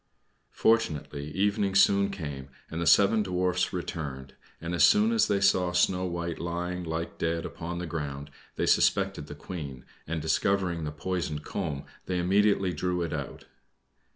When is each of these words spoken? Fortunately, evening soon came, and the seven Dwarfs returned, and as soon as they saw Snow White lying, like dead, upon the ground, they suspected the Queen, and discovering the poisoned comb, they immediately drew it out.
Fortunately, 0.55 1.29
evening 1.29 1.75
soon 1.75 2.09
came, 2.09 2.49
and 2.71 2.81
the 2.81 2.87
seven 2.87 3.21
Dwarfs 3.21 3.71
returned, 3.71 4.33
and 4.59 4.73
as 4.73 4.83
soon 4.83 5.11
as 5.11 5.27
they 5.27 5.39
saw 5.39 5.73
Snow 5.73 6.05
White 6.05 6.39
lying, 6.39 6.83
like 6.83 7.19
dead, 7.19 7.45
upon 7.45 7.77
the 7.77 7.85
ground, 7.85 8.31
they 8.55 8.65
suspected 8.65 9.27
the 9.27 9.35
Queen, 9.35 9.85
and 10.07 10.19
discovering 10.19 10.85
the 10.85 10.91
poisoned 10.91 11.43
comb, 11.45 11.83
they 12.07 12.17
immediately 12.17 12.73
drew 12.73 13.03
it 13.03 13.13
out. 13.13 13.45